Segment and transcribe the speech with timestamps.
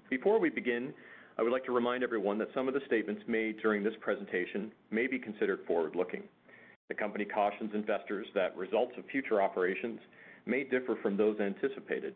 [0.10, 0.94] Before we begin,
[1.38, 4.72] I would like to remind everyone that some of the statements made during this presentation
[4.92, 6.24] may be considered forward-looking.
[6.88, 10.00] The company cautions investors that results of future operations
[10.46, 12.16] may differ from those anticipated.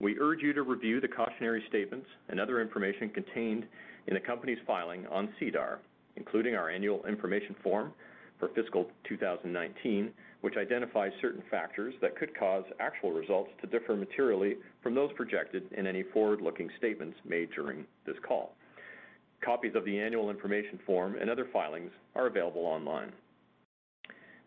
[0.00, 3.66] We urge you to review the cautionary statements and other information contained
[4.06, 5.80] in the company's filing on SEDAR,
[6.16, 7.92] including our annual information form
[8.38, 14.56] for fiscal 2019, which identifies certain factors that could cause actual results to differ materially
[14.82, 18.54] from those projected in any forward-looking statements made during this call.
[19.44, 23.12] Copies of the annual information form and other filings are available online.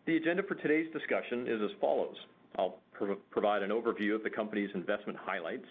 [0.06, 2.16] The agenda for today's discussion is as follows.
[2.58, 2.80] I'll
[3.30, 5.66] provide an overview of the company's investment highlights.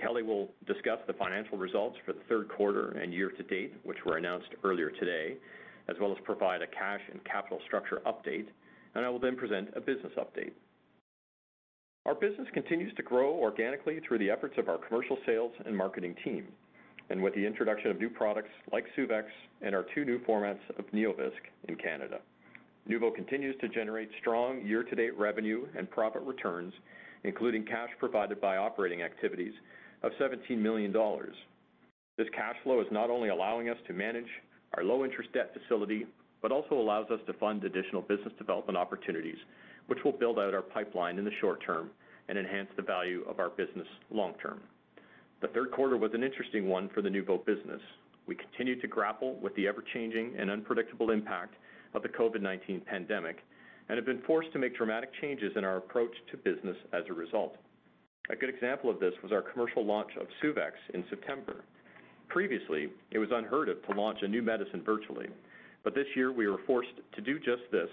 [0.00, 3.98] Kelly will discuss the financial results for the third quarter and year to date, which
[4.06, 5.36] were announced earlier today
[5.88, 8.46] as well as provide a cash and capital structure update,
[8.94, 10.52] and I will then present a business update.
[12.04, 16.16] Our business continues to grow organically through the efforts of our commercial sales and marketing
[16.24, 16.48] team,
[17.10, 19.24] and with the introduction of new products like Suvexx
[19.60, 21.30] and our two new formats of NeoVisc
[21.68, 22.18] in Canada.
[22.88, 26.72] Nuvo continues to generate strong year-to-date revenue and profit returns,
[27.22, 29.52] including cash provided by operating activities
[30.02, 30.92] of $17 million.
[32.18, 34.26] This cash flow is not only allowing us to manage
[34.76, 36.06] our low-interest debt facility,
[36.42, 39.38] but also allows us to fund additional business development opportunities,
[39.86, 41.90] which will build out our pipeline in the short term
[42.28, 44.60] and enhance the value of our business long term.
[45.40, 47.80] The third quarter was an interesting one for the Nuvo business.
[48.26, 51.54] We continue to grapple with the ever-changing and unpredictable impact
[51.94, 53.38] of the COVID-19 pandemic
[53.88, 57.12] and have been forced to make dramatic changes in our approach to business as a
[57.12, 57.56] result.
[58.30, 61.64] A good example of this was our commercial launch of Suvexx in September.
[62.28, 65.26] Previously, it was unheard of to launch a new medicine virtually,
[65.84, 67.88] but this year we were forced to do just this,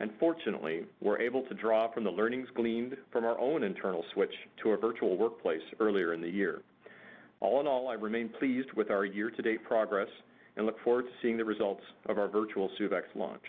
[0.00, 4.34] and fortunately, we're able to draw from the learnings gleaned from our own internal switch
[4.62, 6.62] to a virtual workplace earlier in the year.
[7.40, 10.08] All in all, I remain pleased with our year-to-date progress
[10.56, 13.42] and look forward to seeing the results of our virtual Suvexx launch.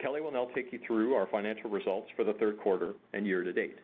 [0.00, 3.42] Kelly will now take you through our financial results for the third quarter and year
[3.42, 3.78] to date.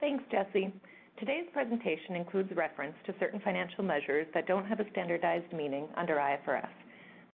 [0.00, 0.72] Thanks, Jesse.
[1.18, 6.14] Today's presentation includes reference to certain financial measures that don't have a standardized meaning under
[6.14, 6.68] IFRS.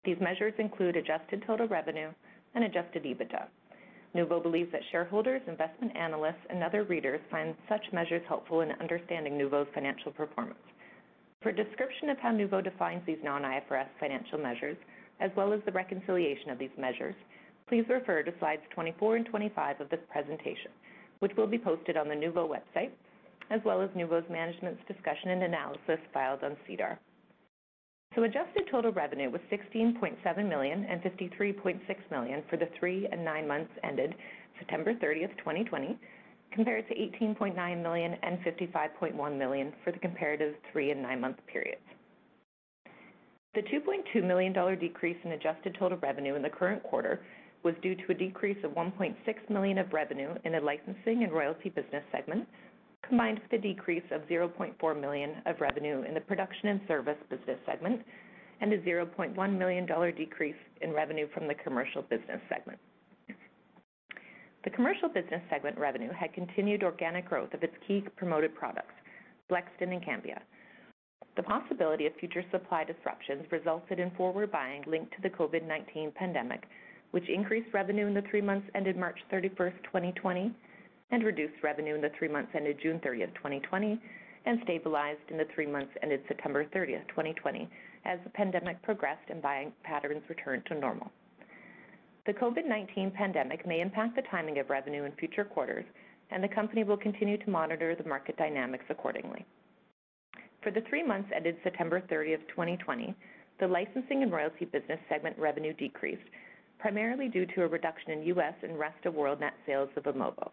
[0.06, 2.10] These measures include adjusted total revenue
[2.56, 3.48] and adjusted EBITDA.
[4.16, 9.34] Nuvo believes that shareholders, investment analysts, and other readers find such measures helpful in understanding
[9.34, 10.60] Nuvo's financial performance.
[11.42, 14.78] For a description of how Nuvo defines these non-IFRS financial measures,
[15.20, 17.16] as well as the reconciliation of these measures,
[17.68, 20.72] please refer to slides 24 and 25 of this presentation,
[21.20, 22.92] which will be posted on the Nuvo website
[23.50, 27.00] as well as Nuvo's management's discussion and analysis filed on SEDAR.
[28.16, 31.80] So adjusted total revenue was $16.7 million and $53.6
[32.10, 34.16] million for the three and nine months ended
[34.58, 35.98] September 30th, 2020,
[36.52, 41.82] compared to $18.9 million and $55.1 million for the comparative three and nine month periods.
[43.54, 47.22] The $2.2 million decrease in adjusted total revenue in the current quarter
[47.64, 49.16] was due to a decrease of 1.6
[49.50, 52.48] million of revenue in the licensing and royalty business segment,
[53.08, 57.58] combined with a decrease of 0.4 million of revenue in the production and service business
[57.66, 58.02] segment
[58.62, 62.80] and a $0.1 million decrease in revenue from the commercial business segment.
[64.64, 68.94] The commercial business segment revenue had continued organic growth of its key promoted products,
[69.50, 70.42] Blexten, and Cambia.
[71.38, 76.66] The possibility of future supply disruptions resulted in forward buying linked to the COVID-19 pandemic,
[77.12, 80.54] which increased revenue in the three months ended March 31st, 2020,
[81.12, 84.00] and reduced revenue in the three months ended June 30th, 2020,
[84.46, 87.70] and stabilized in the three months ended September 30th, 2020,
[88.06, 91.12] as the pandemic progressed and buying patterns returned to normal.
[92.26, 95.86] The COVID-19 pandemic may impact the timing of revenue in future quarters,
[96.32, 99.46] and the company will continue to monitor the market dynamics accordingly.
[100.62, 103.16] For the three months ended September 30th, 2020,
[103.60, 106.22] the licensing and royalty business segment revenue decreased,
[106.80, 108.54] primarily due to a reduction in U.S.
[108.64, 110.52] and rest of world net sales of Vimovo.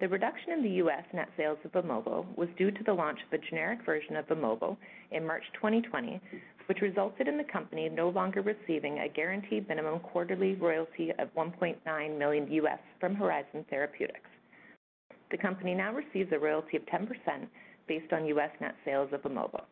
[0.00, 1.04] The reduction in the U.S.
[1.12, 4.76] net sales of Vimovo was due to the launch of a generic version of Vimovo
[5.12, 6.20] in March 2020,
[6.66, 12.18] which resulted in the company no longer receiving a guaranteed minimum quarterly royalty of 1.9
[12.18, 14.30] million US from Horizon Therapeutics.
[15.30, 17.08] The company now receives a royalty of 10%
[17.86, 18.50] based on U.S.
[18.60, 19.62] net sales of Vimovo.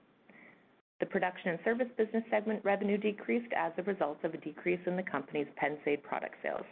[1.00, 4.94] The production and service business segment revenue decreased as a result of a decrease in
[4.94, 6.64] the company's Pennsaid product sales.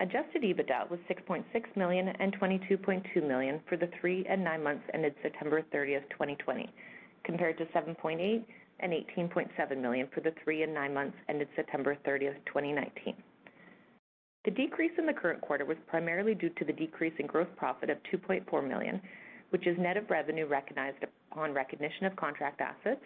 [0.00, 1.44] Adjusted EBITDA was $6.6
[1.76, 6.72] million and $22.2 million for the three and nine months ended September 30th, 2020,
[7.24, 8.44] compared to $7.8 million
[8.80, 13.14] and $18.7 million for the three and nine months ended September 30th, 2019.
[14.44, 17.90] The decrease in the current quarter was primarily due to the decrease in gross profit
[17.90, 19.00] of 2.4 million,
[19.50, 23.02] which is net of revenue recognized upon recognition of contract assets,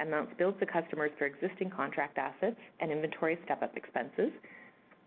[0.00, 4.30] amounts billed to customers for existing contract assets, and inventory step-up expenses,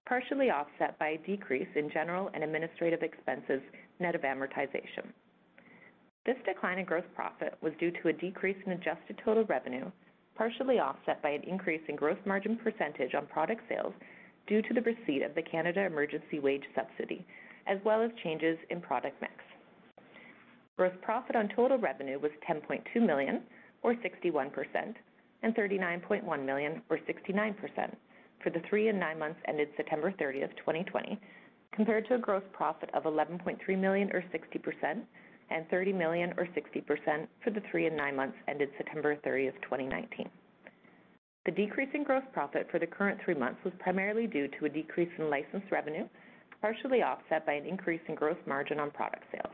[0.05, 3.61] partially offset by a decrease in general and administrative expenses
[3.99, 5.07] net of amortization.
[6.25, 9.91] This decline in gross profit was due to a decrease in adjusted total revenue,
[10.35, 13.93] partially offset by an increase in gross margin percentage on product sales
[14.47, 17.25] due to the receipt of the Canada Emergency Wage Subsidy,
[17.67, 19.33] as well as changes in product mix.
[20.77, 23.41] Gross profit on total revenue was 10.2 million,
[23.83, 24.51] or 61%,
[25.43, 27.95] and 39.1 million, or 69%,
[28.43, 31.19] for the three and nine months ended September 30th, 2020,
[31.73, 35.01] compared to a gross profit of 11.3 million, or 60%,
[35.49, 40.29] and 30 million, or 60%, for the three and nine months ended September 30th, 2019.
[41.45, 44.69] The decrease in gross profit for the current three months was primarily due to a
[44.69, 46.07] decrease in license revenue,
[46.61, 49.53] partially offset by an increase in gross margin on product sales.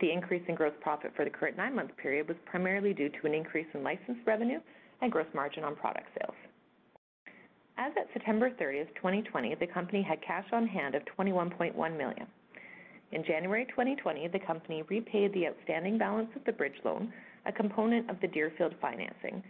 [0.00, 3.34] The increase in gross profit for the current nine-month period was primarily due to an
[3.34, 4.58] increase in license revenue
[5.02, 6.34] and gross margin on product sales.
[7.78, 12.26] As at September 30th, 2020, the company had cash on hand of 21.1 million.
[13.12, 17.12] In January 2020, the company repaid the outstanding balance of the bridge loan,
[17.46, 19.42] a component of the Deerfield financing,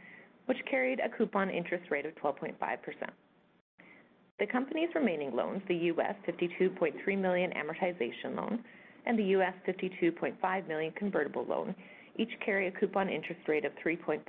[0.46, 2.54] which carried a coupon interest rate of 12.5%.
[4.38, 8.64] The company's remaining loans, the US 52.3 million amortization loan
[9.06, 11.74] and the US 52.5 million convertible loan
[12.16, 14.20] each carry a coupon interest rate of 3.5%.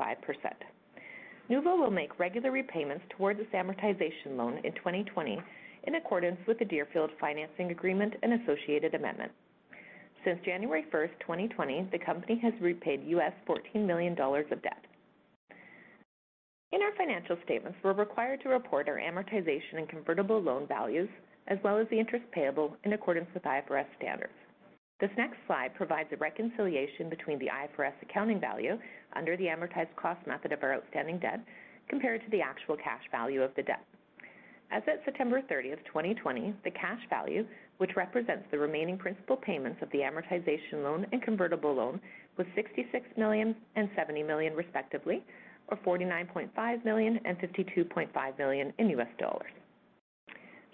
[1.53, 5.39] Nuvo will make regular repayments towards this amortization loan in 2020
[5.83, 9.31] in accordance with the Deerfield financing agreement and associated amendment.
[10.25, 14.83] Since January 1st, 2020, the company has repaid US $14 million of debt.
[16.71, 21.09] In our financial statements, we're required to report our amortization and convertible loan values,
[21.49, 24.33] as well as the interest payable in accordance with IFRS standards.
[24.99, 28.77] This next slide provides a reconciliation between the IFRS accounting value
[29.15, 31.39] under the amortized cost method of our outstanding debt
[31.89, 33.83] compared to the actual cash value of the debt.
[34.71, 37.45] As of September 30th, 2020, the cash value,
[37.77, 41.99] which represents the remaining principal payments of the amortization loan and convertible loan,
[42.37, 45.23] was $66 million and $70 million respectively,
[45.67, 49.51] or $49.5 million and $52.5 million in US dollars.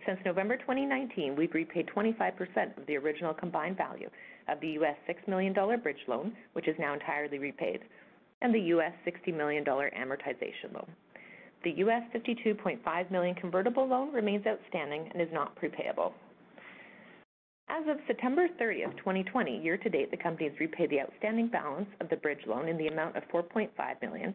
[0.06, 4.10] Since November 2019, we've repaid 25% of the original combined value
[4.48, 7.82] of the US $6 million bridge loan, which is now entirely repaid,
[8.42, 10.88] and the US $60 million amortization loan.
[11.64, 16.14] The US 52.5 million convertible loan remains outstanding and is not prepayable.
[17.68, 21.90] As of September 30th, 2020, year to date, the company has repaid the outstanding balance
[22.00, 23.70] of the bridge loan in the amount of 4.5
[24.02, 24.34] million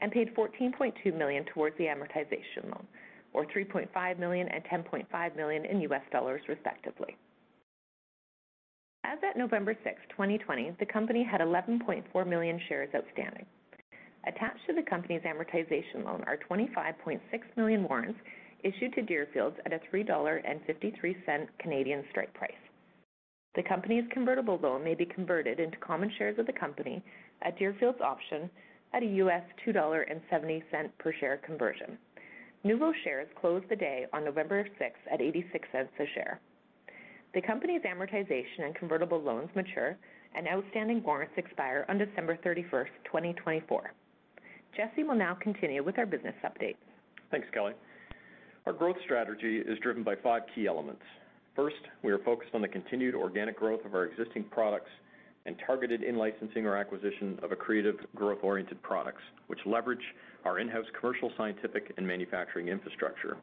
[0.00, 2.86] and paid 14.2 million towards the amortization loan,
[3.34, 7.16] or $3.5 million and $10.5 million in US dollars, respectively.
[9.04, 13.44] As at November 6, 2020, the company had 11.4 million shares outstanding.
[14.26, 17.20] Attached to the company's amortization loan are 25.6
[17.56, 18.18] million warrants
[18.62, 22.52] issued to Deerfield at a $3.53 Canadian strike price.
[23.54, 27.04] The company's convertible loan may be converted into common shares of the company
[27.42, 28.48] at Deerfield's option
[28.94, 30.62] at a US $2.70
[30.98, 31.98] per share conversion.
[32.64, 36.40] Nuvo shares closed the day on November 6 at 86 cents a share.
[37.34, 39.98] The company's amortization and convertible loans mature,
[40.34, 43.92] and outstanding warrants expire on December 31st, 2024.
[44.76, 46.76] Jesse will now continue with our business update.
[47.30, 47.74] Thanks, Kelly.
[48.66, 51.02] Our growth strategy is driven by five key elements.
[51.54, 54.90] First, we are focused on the continued organic growth of our existing products
[55.46, 60.02] and targeted in-licensing or acquisition of accretive growth-oriented products, which leverage
[60.44, 63.36] our in-house commercial, scientific, and manufacturing infrastructure.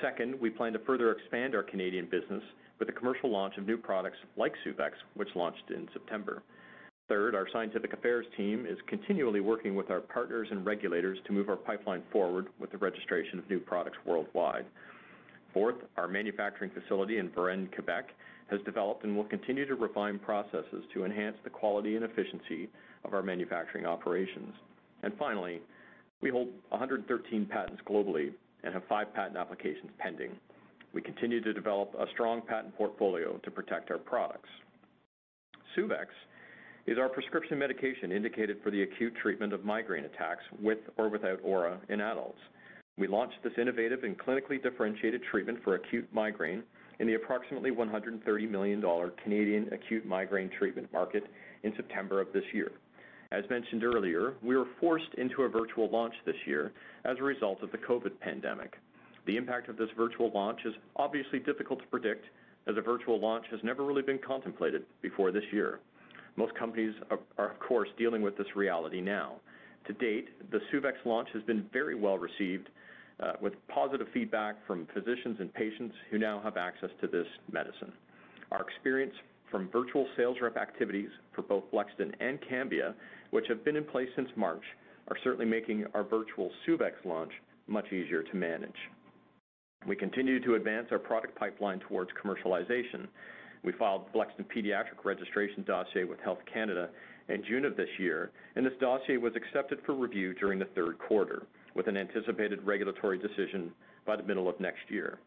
[0.00, 2.42] Second, we plan to further expand our Canadian business
[2.78, 6.42] with the commercial launch of new products like Suvexx, which launched in September.
[7.08, 11.48] Third, our scientific affairs team is continually working with our partners and regulators to move
[11.48, 14.66] our pipeline forward with the registration of new products worldwide.
[15.54, 18.10] Fourth, our manufacturing facility in Varennes, Quebec,
[18.50, 22.68] has developed and will continue to refine processes to enhance the quality and efficiency
[23.04, 24.54] of our manufacturing operations.
[25.02, 25.60] And finally,
[26.20, 28.32] we hold 113 patents globally
[28.64, 30.32] and have five patent applications pending.
[30.92, 34.48] We continue to develop a strong patent portfolio to protect our products.
[35.76, 36.08] Suvexx
[36.86, 41.38] is our prescription medication indicated for the acute treatment of migraine attacks with or without
[41.44, 42.38] aura in adults.
[42.96, 46.62] We launched this innovative and clinically differentiated treatment for acute migraine
[46.98, 51.24] in the approximately 130 million dollar Canadian acute migraine treatment market
[51.62, 52.72] in September of this year.
[53.30, 56.72] As mentioned earlier, we were forced into a virtual launch this year
[57.04, 58.78] as a result of the COVID pandemic.
[59.26, 62.24] The impact of this virtual launch is obviously difficult to predict,
[62.66, 65.80] as a virtual launch has never really been contemplated before this year.
[66.36, 66.94] Most companies
[67.36, 69.34] are, of course, dealing with this reality now.
[69.86, 72.68] To date, the Suvexx launch has been very well received,
[73.20, 77.92] Uh, with positive feedback from physicians and patients who now have access to this medicine.
[78.52, 79.12] Our experience
[79.50, 82.94] from virtual sales rep activities for both Blexten and Cambia,
[83.32, 84.62] which have been in place since March,
[85.08, 87.32] are certainly making our virtual Suvexx launch
[87.66, 88.70] much easier to manage.
[89.84, 93.08] We continue to advance our product pipeline towards commercialization.
[93.64, 96.90] We filed Blexten pediatric registration dossier with Health Canada
[97.28, 100.98] in June of this year, and this dossier was accepted for review during the third
[100.98, 101.42] quarter,
[101.78, 103.72] with an anticipated regulatory decision
[104.04, 105.20] by the middle of next year.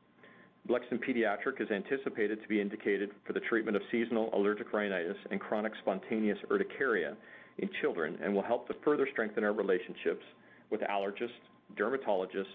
[0.67, 5.39] Blexten Pediatric is anticipated to be indicated for the treatment of seasonal allergic rhinitis and
[5.39, 7.15] chronic spontaneous urticaria
[7.59, 10.25] in children and will help to further strengthen our relationships
[10.69, 11.29] with allergists,
[11.77, 12.45] dermatologists,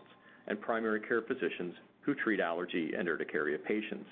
[0.46, 4.08] and primary care physicians who treat allergy and urticaria patients.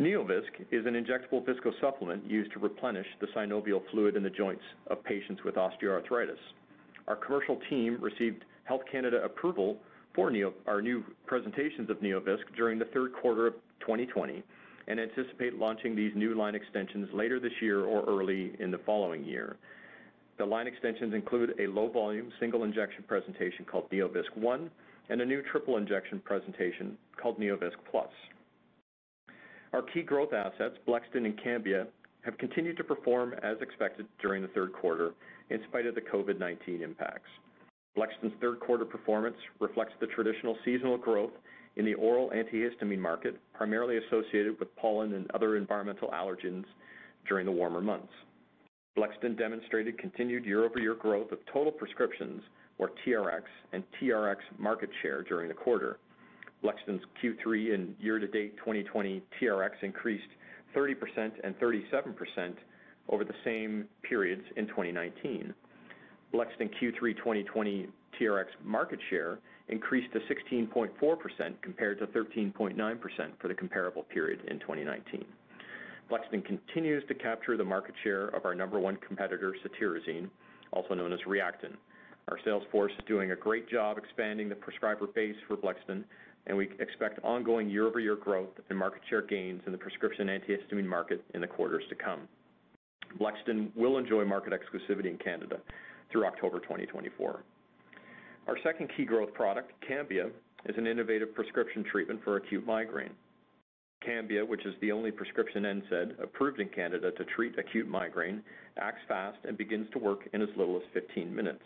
[0.00, 5.04] NeoVisc is an injectable viscosupplement used to replenish the synovial fluid in the joints of
[5.04, 6.36] patients with osteoarthritis.
[7.10, 9.78] Our commercial team received Health Canada approval
[10.14, 10.32] for
[10.68, 14.44] our new presentations of NeoVisc during the third quarter of 2020
[14.86, 19.24] and anticipate launching these new line extensions later this year or early in the following
[19.24, 19.56] year.
[20.38, 24.70] The line extensions include a low-volume, single injection presentation called NeoVisc ONE
[25.08, 28.10] and a new triple injection presentation called NeoVisc Plus.
[29.72, 31.88] Our key growth assets, Blexten and Cambia,
[32.22, 35.12] have continued to perform as expected during the third quarter
[35.50, 37.28] in spite of the COVID-19 impacts.
[37.96, 41.32] Blexten's third quarter performance reflects the traditional seasonal growth
[41.76, 46.64] in the oral antihistamine market, primarily associated with pollen and other environmental allergens
[47.28, 48.12] during the warmer months.
[48.98, 52.42] Blexten demonstrated continued year-over-year growth of total prescriptions,
[52.78, 55.98] or TRX, and TRX market share during the quarter.
[56.62, 60.28] Blexten's Q3 and year-to-date 2020 TRX increased
[60.76, 62.54] 30% and 37%
[63.08, 65.54] over the same periods in 2019.
[66.32, 67.88] Blexten Q3 2020
[68.20, 70.20] TRX market share increased to
[70.54, 70.90] 16.4%
[71.62, 73.00] compared to 13.9%
[73.40, 75.24] for the comparable period in 2019.
[76.10, 80.28] Blexten continues to capture the market share of our number one competitor, cetirizine,
[80.72, 81.76] also known as Reactine.
[82.28, 86.04] Our sales force is doing a great job expanding the prescriber base for Blexten,
[86.46, 91.22] and we expect ongoing year-over-year growth and market share gains in the prescription antihistamine market
[91.34, 92.20] in the quarters to come.
[93.18, 95.58] Blexten will enjoy market exclusivity in Canada
[96.10, 97.42] through October 2024.
[98.46, 100.30] Our second key growth product, Cambia,
[100.66, 103.12] is an innovative prescription treatment for acute migraine.
[104.04, 108.42] Cambia, which is the only prescription NSAID approved in Canada to treat acute migraine,
[108.78, 111.62] acts fast and begins to work in as little as 15 minutes.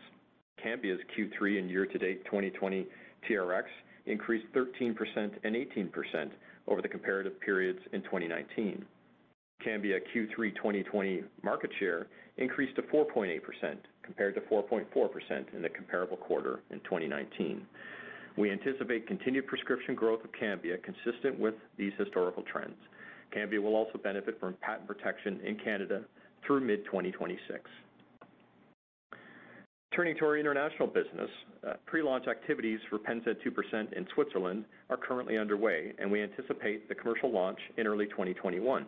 [0.62, 2.86] Cambia's Q3 and year-to-date 2020
[3.30, 3.64] TRX
[4.06, 4.96] increased 13%
[5.44, 6.30] and 18%
[6.66, 8.84] over the comparative periods in 2019.
[9.64, 12.06] Cambia Q3 2020 market share
[12.36, 13.40] increased to 4.8%
[14.02, 14.84] compared to 4.4%
[15.54, 17.66] in the comparable quarter in 2019.
[18.36, 22.76] We anticipate continued prescription growth of Cambia consistent with these historical trends.
[23.32, 26.02] Cambia will also benefit from patent protection in Canada
[26.46, 27.38] through mid-2026.
[29.94, 31.30] Turning to our international business,
[31.64, 36.94] uh, pre-launch activities for Pennsaid 2% in Switzerland are currently underway, and we anticipate the
[36.96, 38.86] commercial launch in early 2021.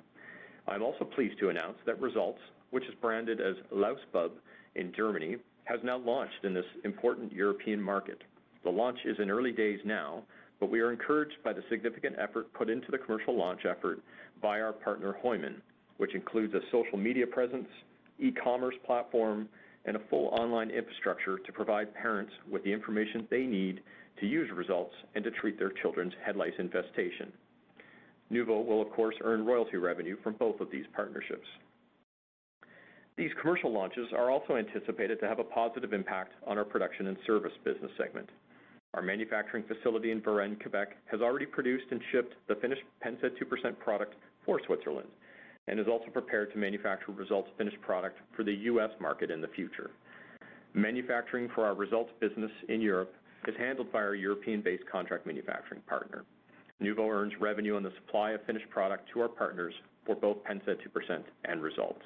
[0.67, 2.39] I'm also pleased to announce that Resultz,
[2.71, 4.33] which is branded as Lausbub
[4.75, 5.37] in Germany,
[5.67, 8.23] has now launched in this important European market.
[8.65, 10.25] The launch is in early days now,
[10.59, 14.01] but we are encouraged by the significant effort put into the commercial launch effort
[14.43, 15.61] by our partner Hooyman,
[15.99, 17.69] which includes a social media presence,
[18.19, 19.49] e-commerce platform,
[19.87, 23.81] and a full online infrastructure to provide parents with the information they need
[24.21, 27.33] to use Resultz and to treat their children's head lice infestation.
[28.33, 31.47] Nuvo will, of course, earn royalty revenue from both of these partnerships.
[33.17, 37.17] These commercial launches are also anticipated to have a positive impact on our production and
[37.27, 38.29] service business segment.
[38.95, 43.79] Our manufacturing facility in Varennes, Quebec, has already produced and shipped the finished Pennsaid 2%
[43.79, 44.15] product
[44.45, 45.09] for Switzerland,
[45.69, 48.91] and is also prepared to manufacture Resultz finished product for the U.S.
[49.01, 49.91] market in the future.
[50.75, 53.15] Manufacturing for our Resultz business in Europe
[53.49, 56.25] is handled by our European-based contract manufacturing partner.
[56.83, 59.73] Nuvo earns revenue on the supply of finished product to our partners
[60.05, 62.03] for both Pennsaid 2% and Resultz.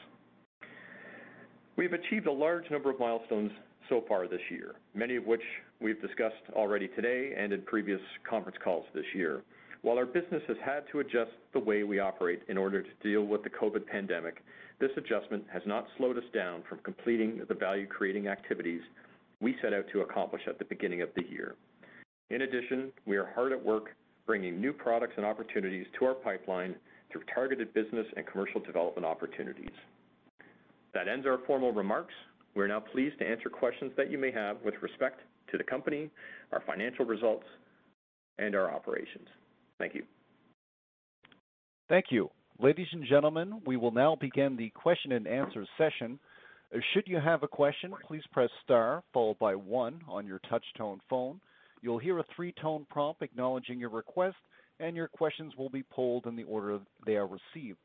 [1.76, 3.50] We've achieved a large number of milestones
[3.88, 5.42] so far this year, many of which
[5.80, 9.42] we've discussed already today and in previous conference calls this year.
[9.82, 13.24] While our business has had to adjust the way we operate in order to deal
[13.24, 14.42] with the COVID pandemic,
[14.78, 18.82] this adjustment has not slowed us down from completing the value-creating activities
[19.40, 21.54] we set out to accomplish at the beginning of the year.
[22.28, 23.94] In addition, we are hard at work
[24.26, 26.74] bringing new products and opportunities to our pipeline
[27.10, 29.72] through targeted business and commercial development opportunities.
[30.92, 32.14] That ends our formal remarks.
[32.54, 35.20] We're now pleased to answer questions that you may have with respect
[35.50, 36.10] to the company,
[36.52, 37.46] our financial results,
[38.38, 39.26] and our operations.
[39.80, 40.02] Thank you.
[41.88, 42.28] Thank you.
[42.60, 46.20] Ladies and gentlemen, we will now begin the question and answer session.
[46.92, 51.40] Should you have a question, please press star followed by one on your touch-tone phone.
[51.80, 54.36] You'll hear a three-tone prompt acknowledging your request,
[54.78, 57.78] and your questions will be polled in the order they are received.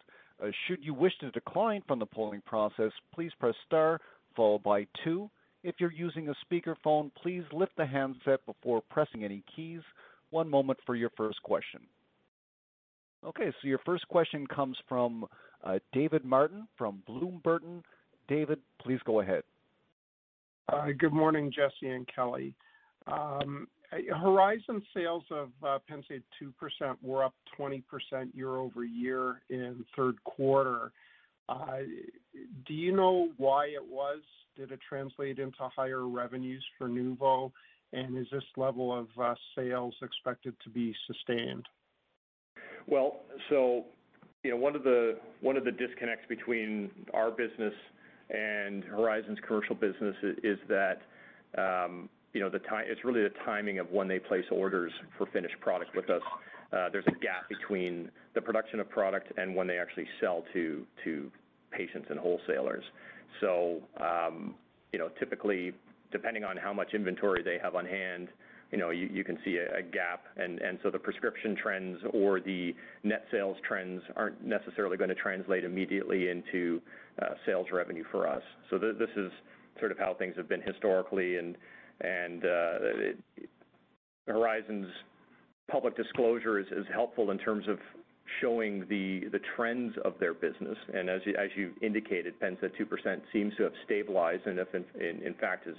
[0.43, 4.01] Uh, should you wish to decline from the polling process, please press star
[4.35, 5.29] followed by two.
[5.63, 9.81] If you're using a speakerphone, please lift the handset before pressing any keys.
[10.35, 11.79] One moment for your first question.
[13.25, 15.25] Okay, so your first question comes from
[15.63, 17.81] uh, David Martin from Bloom Burton.
[18.27, 19.43] David, please go ahead.
[20.67, 22.53] Uh, good morning, Jesse and Kelly.
[23.07, 23.69] Um,
[24.21, 27.81] Horizon sales of uh, Pennsaid 2% were up 20%
[28.33, 30.91] year-over-year in third quarter.
[31.47, 31.77] Uh,
[32.67, 34.19] do you know why it was?
[34.57, 37.53] Did it translate into higher revenues for Nuvo?
[37.93, 41.65] And is this level of uh, sales expected to be sustained?
[42.87, 43.85] Well, so
[44.43, 47.73] you know, one of the one of the disconnects between our business
[48.29, 51.01] and Horizon's commercial business is that
[51.57, 55.95] um, you know it's really the timing of when they place orders for finished product
[55.95, 56.21] with us.
[56.73, 60.85] Uh, there's a gap between the production of product and when they actually sell to
[61.03, 61.31] to
[61.71, 62.83] patients and wholesalers.
[63.41, 64.55] So um,
[64.91, 65.73] you know, typically
[66.15, 68.29] depending on how much inventory they have on hand,
[68.71, 70.23] you know, you, can see a, gap.
[70.37, 72.73] And, and so the prescription trends or the
[73.03, 76.81] net sales trends aren't necessarily going to translate immediately into
[77.21, 78.41] uh, sales revenue for us.
[78.69, 79.29] So this is
[79.79, 81.55] sort of how things have been historically, and
[82.45, 82.77] uh,
[84.25, 84.87] Horizon's
[85.69, 87.77] public disclosure is, helpful in terms of
[88.41, 90.77] showing the trends of their business.
[90.93, 95.75] And as you, indicated, Pennsaid 2% seems to have stabilized, and if in fact is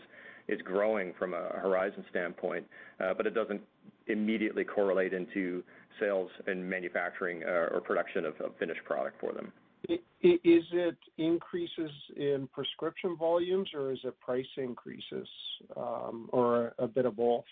[0.49, 2.67] is growing from a Horizon standpoint,
[3.01, 3.61] uh, but it doesn't
[4.07, 5.63] immediately correlate into
[5.99, 9.53] sales and manufacturing uh, or production of, of finished product for them.
[9.89, 15.29] Is it increases in prescription volumes, or is it price increases,
[15.77, 17.45] um, or a bit of both?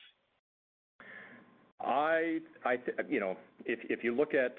[1.80, 2.78] I, I,
[3.08, 4.56] you know, if if you look at,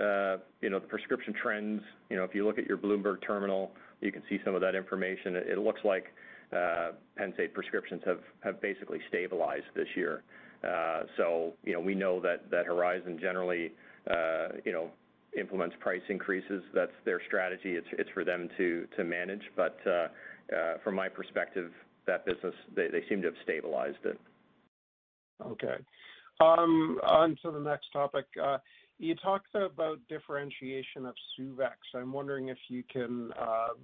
[0.00, 3.72] uh, you know, the prescription trends, you know, if you look at your Bloomberg terminal,
[4.00, 5.36] you can see some of that information.
[5.36, 6.06] It, it looks like
[6.52, 8.02] Pennsaid prescriptions
[8.42, 10.22] have basically stabilized this year.
[10.62, 13.72] Uh, so, you know, we know that Horizon generally,
[14.10, 14.90] uh, you know,
[15.38, 16.62] implements price increases.
[16.74, 17.76] That's their strategy.
[17.76, 19.42] It's for them to manage.
[19.56, 19.78] But
[20.84, 21.72] from my perspective,
[22.06, 24.18] that business, they they seem to have stabilized it.
[25.44, 25.76] Okay.
[26.40, 28.26] Um, on to the next topic.
[28.98, 31.72] You talked about differentiation of Suvexx.
[31.94, 33.78] I'm wondering if you can um,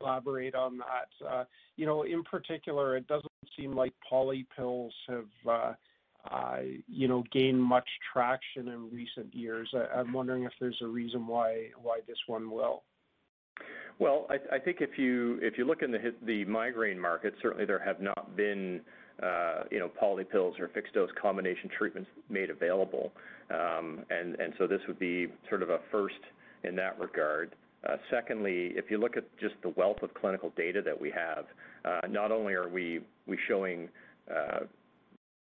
[0.00, 1.26] elaborate on that.
[1.26, 1.44] Uh,
[1.76, 5.72] you know, in particular, it doesn't seem like poly pills have, uh,
[6.30, 6.58] uh,
[6.88, 9.72] you know, gained much traction in recent years.
[9.74, 11.68] I, am wondering if there's a reason why
[12.06, 12.82] this one will.
[13.98, 15.94] Well, I think if you look in
[16.26, 18.80] the migraine market, certainly there have not been
[19.70, 23.12] you know, poly pills or fixed-dose combination treatments made available.
[23.50, 26.20] Um and so this would be sort of a first
[26.64, 27.54] in that regard.
[27.88, 31.46] Uh, secondly, if you look at just the wealth of clinical data that we have,
[31.84, 33.00] uh, not only are we
[33.48, 33.88] showing
[34.30, 34.60] uh,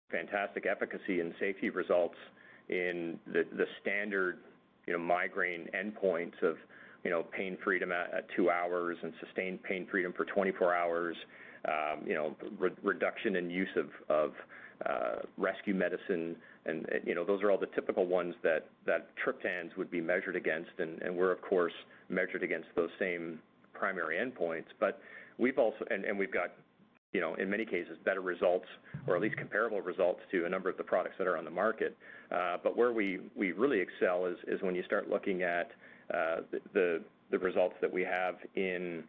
[0.10, 2.16] fantastic efficacy and safety results
[2.70, 4.38] in the standard
[5.00, 6.56] migraine endpoints of
[7.32, 11.16] pain freedom at two hours and sustained pain freedom for 24 hours,
[11.68, 12.36] um,
[12.84, 13.70] reduction in use
[14.10, 14.32] of
[15.38, 18.68] rescue medicine, and uh, you know, those are all the typical ones that
[19.26, 21.74] triptans would be measured against, and we're, of course,
[22.10, 23.40] measured against those same
[23.74, 24.66] primary endpoints.
[24.80, 25.00] But
[25.38, 26.52] we've also, and, we've got,
[27.14, 28.66] you know, in many cases, better results
[29.08, 31.52] or at least comparable results to a number of the products that are on the
[31.52, 31.98] market.
[32.32, 35.72] Uh, but where we really excel is when you start looking at
[36.14, 36.38] uh,
[36.74, 37.02] the
[37.40, 39.04] results that we have in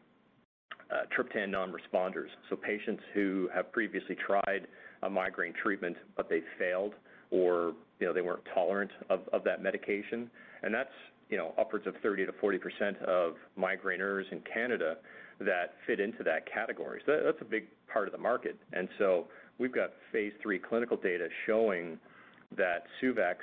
[0.91, 2.29] uh, triptan non-responders.
[2.49, 4.67] So patients who have previously tried
[5.03, 6.95] a migraine treatment, but they failed
[7.31, 10.31] or they weren't tolerant of that medication.
[10.63, 10.91] And that's
[11.59, 14.97] upwards of 30%-40% of migraineurs in Canada
[15.41, 17.01] that fit into that category.
[17.07, 18.57] So that's a big part of the market.
[18.73, 19.27] And so
[19.59, 21.99] we've got phase III clinical data showing
[22.57, 23.37] that Suvexx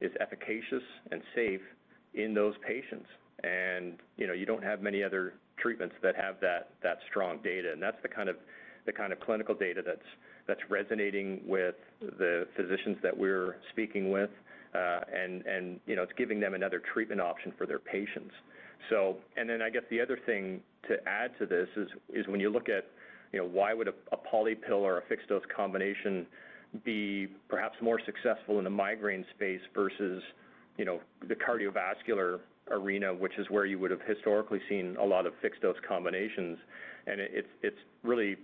[0.00, 1.60] is efficacious and safe
[2.14, 3.06] in those patients.
[3.42, 7.82] And you know, you don't have many other treatments that have that strong data, and
[7.82, 10.00] that's the kind of clinical data that's
[10.68, 14.30] resonating with the physicians that we're speaking with.
[14.72, 15.42] Uh, and
[15.86, 18.32] it's giving them another treatment option for their patients.
[18.88, 22.50] So, and then I guess the other thing to add to this is when you
[22.50, 22.86] look at
[23.32, 26.26] why would a poly pill or a fixed-dose combination
[26.84, 30.22] be perhaps more successful in the migraine space versus
[30.78, 32.38] the cardiovascular
[32.70, 36.58] arena, which is where you would have historically seen a lot of fixed-dose combinations.
[37.06, 38.36] And it it's, it's really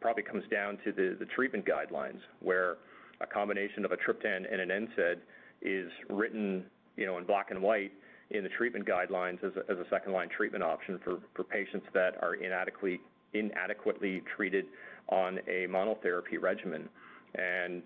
[0.00, 2.76] probably comes down to the the treatment guidelines, where
[3.20, 5.18] a combination of a triptan and an NSAID
[5.62, 6.64] is written
[6.96, 7.92] you know, in black and white
[8.30, 13.00] in the treatment guidelines as a second-line treatment option for for patients that are inadequately
[13.34, 14.66] inadequately treated
[15.08, 16.88] on a monotherapy regimen.
[17.34, 17.82] And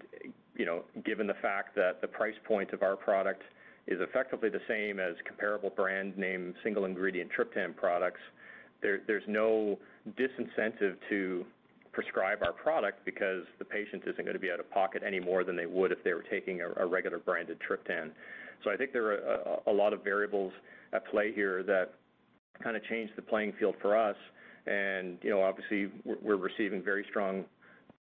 [0.57, 3.42] you know, given the fact that the price point of our product
[3.87, 8.20] is effectively the same as comparable brand name single-ingredient triptan products,
[8.83, 9.79] there, there's no
[10.18, 11.44] disincentive to
[11.97, 15.45] prescribe our product because the patient isn't going to be out of pocket any more
[15.45, 18.11] than they would if they were taking a regular branded triptan.
[18.63, 20.53] So I think there are a lot of variables
[20.93, 21.95] at play here that
[22.63, 24.17] kind of change the playing field for us.
[24.67, 25.91] And you know, obviously,
[26.23, 27.47] we're receiving very strong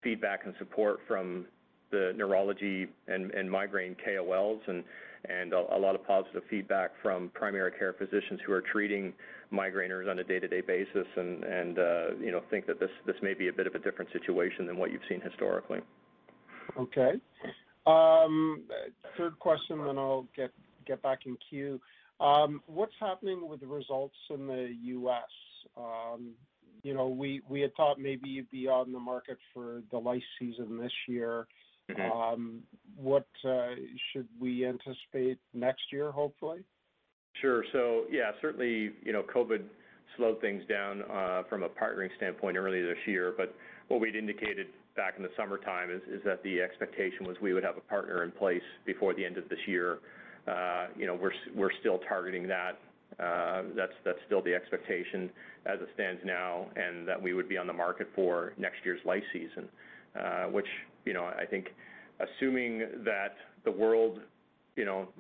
[0.05, 1.47] feedback and support from
[1.91, 4.85] the neurology and migraine KOLs and
[5.29, 9.13] and a lot of positive feedback from primary care physicians who are treating
[9.53, 13.35] migraineurs on a day-to-day basis and and uh, you know think that this this may
[13.35, 15.81] be a bit of a different situation than what you've seen historically.
[16.79, 17.13] Okay.
[17.87, 18.63] Um,
[19.17, 20.51] third question, then I'll get
[20.87, 21.81] get back in queue.
[22.21, 25.23] Um, what's happening with the Resultz in the U.S.?
[25.77, 26.33] Um,
[26.83, 30.79] you know, we had thought maybe you'd be on the market for the lice season
[30.79, 31.47] this year.
[31.91, 32.13] Mm-hmm.
[32.13, 32.61] Um,
[32.97, 33.71] what uh,
[34.13, 36.61] should we anticipate next year, hopefully?
[37.41, 37.65] Sure.
[37.73, 39.63] So yeah, certainly, you know, COVID
[40.17, 43.33] slowed things down uh, from a partnering standpoint earlier this year.
[43.37, 43.55] But
[43.89, 44.67] what we'd indicated
[44.97, 48.31] back in the summertime is that the expectation was we would have a partner in
[48.33, 49.99] place before the end of this year.
[50.49, 52.79] Uh, you know, we're we're still targeting that.
[53.19, 55.31] Uh that's that's still the expectation
[55.67, 59.01] as it stands now, and that we would be on the market for next year's
[59.05, 59.69] lice season.
[60.19, 60.67] Uh, which
[61.05, 61.69] you know, I think
[62.19, 64.21] assuming that the world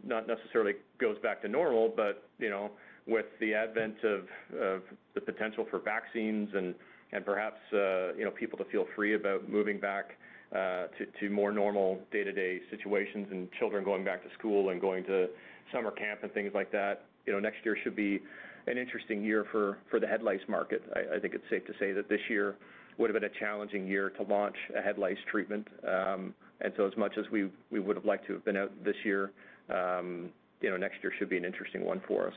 [0.04, 2.70] not necessarily goes back to normal, but you know,
[3.06, 4.20] with the advent of
[4.58, 4.82] of
[5.14, 6.74] the potential for vaccines and
[7.12, 10.12] and perhaps uh, you know, people to feel free about moving back
[10.52, 15.04] uh, to to more normal day-to-day situations and children going back to school and going
[15.04, 15.28] to
[15.72, 18.20] summer camp and things like that, you know, next year should be
[18.66, 20.82] an interesting year for for the head lice market.
[20.94, 22.56] I think it's safe to say that this year
[23.00, 25.66] would've been a challenging year to launch a head lice treatment.
[25.86, 29.32] Um, and so as much as we would've liked to have been out this year,
[29.70, 30.30] um,
[30.62, 32.34] next year should be an interesting one for us.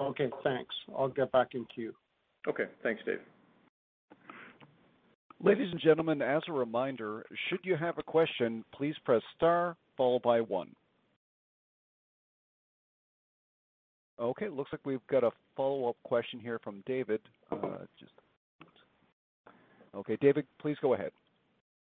[0.00, 0.74] Okay, thanks.
[0.96, 1.94] I'll get back in queue.
[2.48, 2.64] Okay.
[2.82, 3.20] Thanks, Dave.
[5.42, 10.22] Ladies and gentlemen, as a reminder, should you have a question, please press star followed
[10.22, 10.70] by one.
[14.20, 17.20] Okay, looks like we've got a follow-up question here from David.
[17.50, 17.78] Uh,
[19.94, 21.12] Okay, David, please go ahead.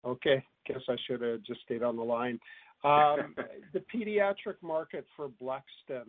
[0.05, 0.43] Okay.
[0.65, 2.39] Guess I should have just stayed on the line.
[2.83, 6.05] The pediatric market for Blexten,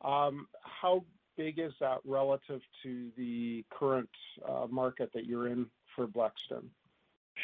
[0.00, 1.04] how
[1.36, 4.08] big is that relative to the current
[4.46, 6.64] uh, market that you're in for Blexten?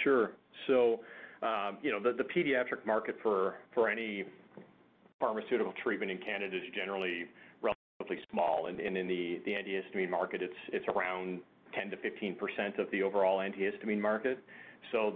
[0.03, 0.33] Sure.
[0.67, 1.01] So,
[1.43, 4.25] um, you know, the, the pediatric market for, for any
[5.21, 7.27] pharmaceutical treatment in Canada is generally
[7.63, 11.41] relatively small, and, and in the, the antihistamine market, it's, it's around
[11.75, 14.39] 10 to 15 percent of the overall antihistamine market.
[14.93, 15.13] So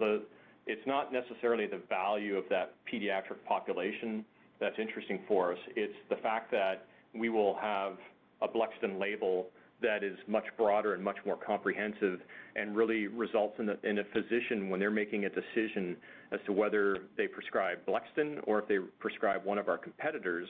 [0.66, 4.24] it's not necessarily the value of that pediatric population
[4.60, 5.58] that's interesting for us.
[5.76, 7.96] It's the fact that we will have
[8.42, 9.48] a Blexten label
[9.80, 12.20] that is much broader and much more comprehensive
[12.56, 15.96] and really results in, a physician when they're making a decision
[16.32, 20.48] as to whether they prescribe Blexten or if they prescribe one of our competitors,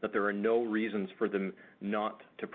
[0.00, 2.46] that there are no reasons for them not to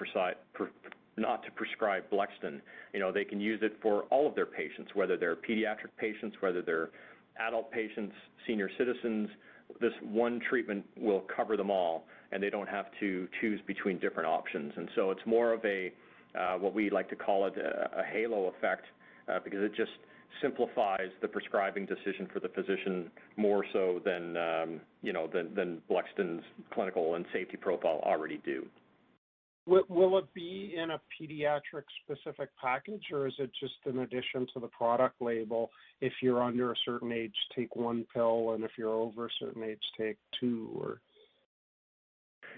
[1.18, 2.62] not to prescribe Blexten.
[2.94, 6.38] You know, they can use it for all of their patients, whether they're pediatric patients,
[6.40, 6.90] whether they're
[7.40, 8.14] adult patients,
[8.46, 9.30] senior citizens,
[9.82, 14.28] this one treatment will cover them all, and they don't have to choose between different
[14.28, 14.74] options.
[14.76, 15.92] And so it's more of a
[16.38, 18.86] uh, what we like to call it a, a halo effect
[19.28, 19.92] uh, because it just
[20.42, 25.82] simplifies the prescribing decision for the physician more so than um, you know than, than
[25.90, 28.66] Blexten's clinical and safety profile already do.
[29.68, 34.62] Will, it be in a pediatric specific package, or is it just an addition to
[34.62, 35.72] the product label?
[36.00, 39.64] If you're under a certain age, take one pill, and if you're over a certain
[39.64, 40.70] age, take two.
[40.80, 41.02] Or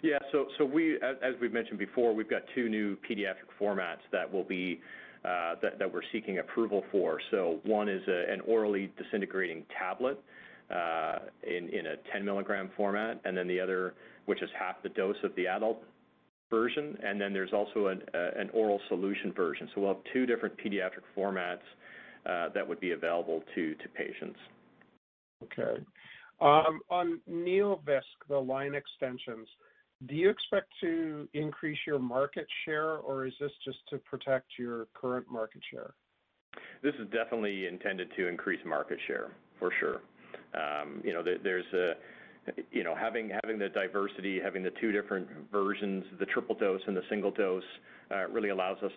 [0.03, 4.31] yeah, so so we, as, we've mentioned before, we've got two new pediatric formats that
[4.31, 4.79] will be
[5.25, 5.55] uh,
[5.91, 7.19] we're seeking approval for.
[7.31, 10.21] So one is an orally disintegrating tablet
[10.69, 13.95] uh, in in a 10 milligram format, and then the other,
[14.27, 15.83] which is half the dose of the adult
[16.49, 19.69] version, and then there's also an, uh, an oral solution version.
[19.73, 21.59] So we'll have two different pediatric formats
[22.25, 24.39] uh, that would be available to, to patients.
[25.43, 25.81] Okay.
[26.41, 29.47] Um, on NeoVisc, the line extensions,
[30.07, 34.87] do you expect to increase your market share, or is this just to protect your
[34.93, 35.93] current market share?
[36.81, 40.01] This is definitely intended to increase market share, for sure.
[40.53, 41.93] Um, you know, there's a
[42.71, 47.03] you know, having the diversity, having the two different versions, the triple dose and the
[47.09, 47.63] single dose,
[48.11, 48.91] uh, really allows us,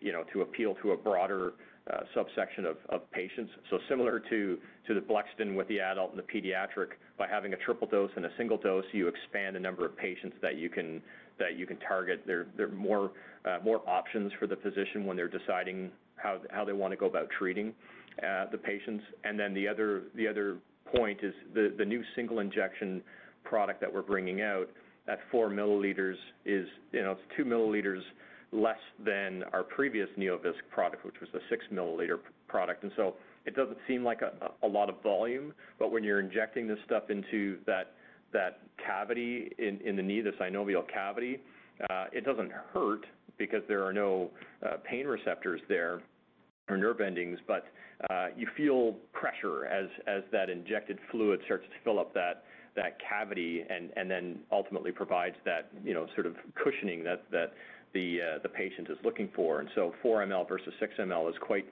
[0.00, 1.52] you know, to appeal to a broader
[1.92, 2.76] uh, subsection of,
[3.12, 3.52] patients.
[3.70, 7.86] So similar to the Blexten with the adult and the pediatric, by having a triple
[7.86, 11.02] dose and a single dose, you expand the number of patients that you can
[11.86, 12.24] target.
[12.26, 13.12] There are more
[13.44, 17.28] uh, more options for the physician when they're deciding how they want to go about
[17.38, 17.72] treating
[18.20, 19.04] the patients.
[19.22, 20.56] The other
[20.96, 23.02] point is the, new single injection
[23.44, 24.68] product that we're bringing out
[25.08, 28.00] at 4 milliliters is, you know, it's 2 milliliters
[28.52, 32.82] less than our previous NeoVisc product, which was the 6 milliliter product.
[32.82, 36.78] And so it doesn't seem like a, lot of volume, but when you're injecting this
[36.84, 37.94] stuff into that
[38.84, 41.38] cavity in, the knee, the synovial cavity,
[41.90, 43.06] uh, it doesn't hurt
[43.38, 44.30] because there are no
[44.64, 46.00] uh, pain receptors there
[46.68, 47.66] or nerve endings, but
[48.36, 52.44] you feel pressure as that injected fluid starts to fill up that
[53.08, 57.52] cavity and then ultimately provides that you know sort of cushioning that
[58.20, 59.60] uh, the patient is looking for.
[59.60, 61.66] And so 4 ml versus 6 ml is quite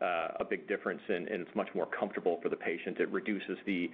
[0.00, 2.98] a big difference, and, it's much more comfortable for the patient.
[2.98, 3.88] It reduces the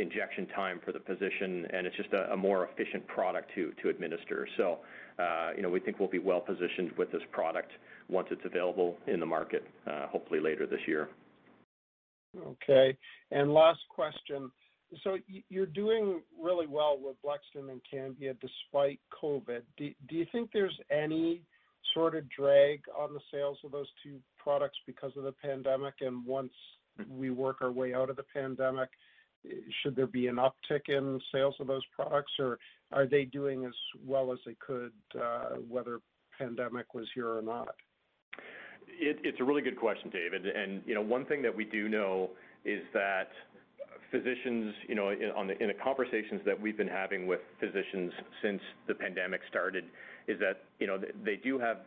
[0.00, 4.48] injection time for the physician, and it's just a, more efficient product to administer.
[4.56, 4.78] So,
[5.18, 7.72] uh, you know, we think we'll be well positioned with this product
[8.08, 11.08] once it's available in the market, uh, hopefully later this year.
[12.36, 12.96] Okay.
[13.30, 14.50] And last question.
[15.04, 15.18] So
[15.50, 19.62] you're doing really well with Blexten and Cambia despite COVID.
[19.76, 21.42] Do you think there's any
[21.94, 25.94] sort of drag on the sales of those two products because of the pandemic?
[26.00, 26.52] And once
[27.06, 28.88] we work our way out of the pandemic,
[29.82, 32.58] should there be an uptick in sales of those products, or
[32.90, 33.74] are they doing as
[34.06, 36.00] well as they could, uh, whether
[36.38, 37.74] pandemic was here or not?
[39.00, 40.46] It's a really good question, David.
[40.46, 42.30] And you know, one thing that we do know
[42.64, 43.28] is that
[44.10, 48.62] physicians, you know, in, the, in the conversations that we've been having with physicians since
[48.86, 49.84] the pandemic started,
[50.26, 51.78] is that you know they do have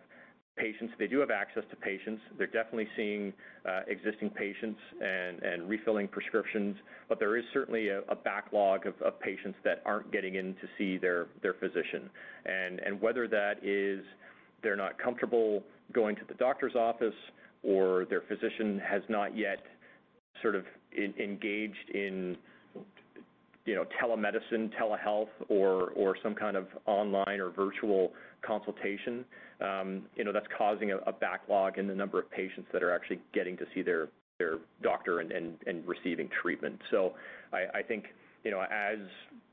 [0.61, 2.21] patients, they do have access to patients.
[2.37, 3.33] They're definitely seeing
[3.67, 6.75] uh, existing patients and, refilling prescriptions,
[7.09, 11.27] but there is certainly a, backlog of, patients that aren't getting in to see their,
[11.59, 12.09] physician.
[12.99, 14.03] Whether that is
[14.61, 17.15] they're not comfortable going to the doctor's office
[17.63, 19.59] or their physician has not yet
[20.41, 22.37] sort of engaged in
[23.65, 28.11] you know telemedicine, telehealth, or some kind of online or virtual
[28.45, 29.25] consultation.
[29.61, 33.19] Um, you know that's causing a, backlog in the number of patients that are actually
[33.33, 34.09] getting to see their
[34.81, 36.79] doctor and, receiving treatment.
[36.89, 37.13] So
[37.53, 38.05] I, think
[38.43, 38.97] you know as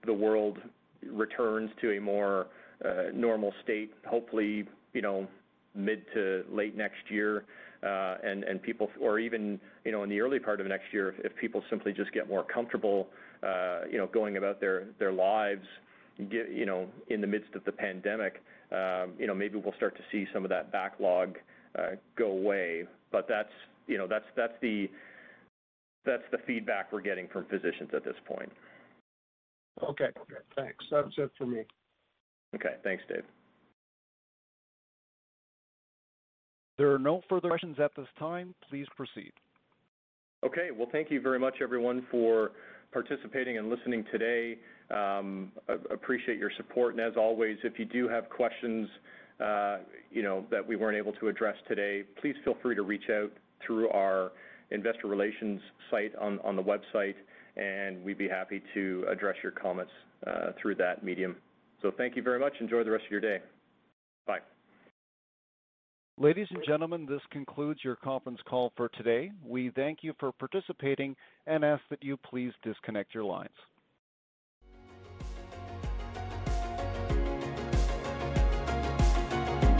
[0.06, 0.58] the world
[1.06, 2.46] returns to a more
[2.84, 5.26] uh, normal state, hopefully, you know,
[5.74, 7.44] mid to late next year,
[7.82, 11.34] uh, and people, or even you know, in the early part of next year, if,
[11.36, 13.08] people simply just get more comfortable,
[13.42, 15.66] uh, you know, going about their lives,
[16.18, 20.02] you know, in the midst of the pandemic, um, you know, maybe we'll start to
[20.10, 21.36] see some of that backlog
[21.78, 22.84] uh, go away.
[23.12, 23.52] But that's
[23.86, 24.90] you know, that's that's the
[26.04, 28.50] that's the feedback we're getting from physicians at this point.
[29.82, 30.08] Okay,
[30.56, 30.84] thanks.
[30.90, 31.62] That's it for me.
[32.54, 33.24] Okay, thanks, Dave.
[36.78, 38.54] There are no further questions at this time.
[38.68, 39.32] Please proceed.
[40.44, 42.52] Okay, well, thank you very much, everyone, for
[42.92, 44.58] participating and listening today.
[44.90, 45.52] Um,
[45.90, 48.88] appreciate your support, and as always, if you do have questions,
[49.38, 49.78] uh,
[50.10, 53.30] you know, that we weren't able to address today, please feel free to reach out
[53.66, 54.32] through our
[54.70, 57.14] investor relations site on, on the website,
[57.56, 59.92] and we'd be happy to address your comments
[60.26, 61.36] uh, through that medium.
[61.82, 62.54] So thank you very much.
[62.60, 63.38] Enjoy the rest of your day.
[64.26, 64.38] Bye.
[66.18, 69.30] Ladies and gentlemen, this concludes your conference call for today.
[69.44, 71.14] We thank you for participating
[71.46, 73.50] and ask that you please disconnect your lines.